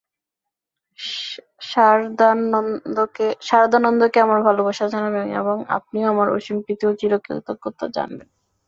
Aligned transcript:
সারদানন্দকে 3.49 4.17
আমার 4.21 4.39
ভালবাসা 4.47 4.85
জানাবেন 4.93 5.27
এবং 5.41 5.57
আপনিও 5.77 6.05
আমার 6.07 6.27
অসীম 6.29 6.57
প্রীতি 6.65 6.83
ও 6.87 6.91
চিরকৃতজ্ঞতা 6.99 7.85
জানবেন। 7.97 8.27